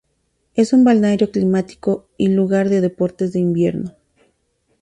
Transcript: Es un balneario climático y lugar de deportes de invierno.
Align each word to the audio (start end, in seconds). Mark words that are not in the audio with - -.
Es 0.55 0.73
un 0.73 0.83
balneario 0.83 1.29
climático 1.29 2.07
y 2.17 2.29
lugar 2.29 2.69
de 2.69 2.81
deportes 2.81 3.33
de 3.33 3.39
invierno. 3.39 3.93